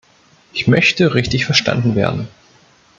[0.51, 2.27] Ich möchte richtig verstanden werden.